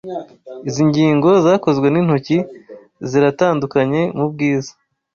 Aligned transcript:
Izi 0.69 0.83
ngingo 0.89 1.29
zakozwe 1.45 1.87
n'intoki 1.89 2.37
ziratandukanye 3.09 4.01
mubwiza. 4.17 4.71